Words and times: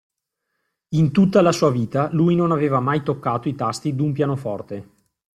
In 0.95 1.11
tutta 1.11 1.43
la 1.43 1.51
sua 1.51 1.69
vita, 1.69 2.09
lui 2.11 2.33
non 2.33 2.51
aveva 2.51 2.79
mai 2.79 3.03
toccato 3.03 3.47
i 3.47 3.53
tasti 3.53 3.93
d'un 3.95 4.13
pianoforte! 4.13 4.89